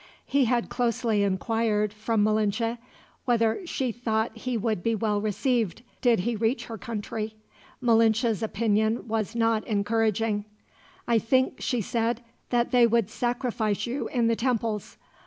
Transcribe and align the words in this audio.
He 0.25 0.45
had 0.45 0.67
closely 0.67 1.21
inquired, 1.21 1.93
from 1.93 2.23
Malinche, 2.23 2.79
whether 3.25 3.61
she 3.67 3.91
thought 3.91 4.35
he 4.35 4.57
would 4.57 4.81
be 4.81 4.95
well 4.95 5.21
received, 5.21 5.83
did 6.01 6.21
he 6.21 6.35
reach 6.35 6.65
her 6.65 6.77
country. 6.79 7.35
Malinche's 7.81 8.41
opinion 8.41 9.07
was 9.07 9.35
not 9.35 9.63
encouraging. 9.67 10.45
"I 11.07 11.19
think," 11.19 11.61
she 11.61 11.81
said, 11.81 12.23
"that 12.49 12.71
they 12.71 12.87
would 12.87 13.11
sacrifice 13.11 13.85
you 13.85 14.07
in 14.07 14.25
the 14.25 14.35
temples. 14.35 14.97